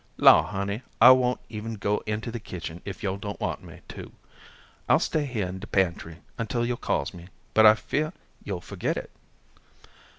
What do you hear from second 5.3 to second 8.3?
in de pantry until yo' calls me, but I fear